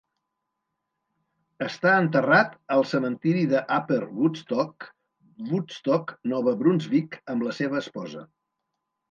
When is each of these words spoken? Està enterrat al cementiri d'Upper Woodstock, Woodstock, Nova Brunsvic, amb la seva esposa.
Està 1.65 1.91
enterrat 2.05 2.55
al 2.75 2.81
cementiri 2.93 3.43
d'Upper 3.51 4.01
Woodstock, 4.15 4.89
Woodstock, 5.51 6.17
Nova 6.33 6.57
Brunsvic, 6.65 7.21
amb 7.37 7.47
la 7.51 7.55
seva 7.61 7.81
esposa. 7.85 8.27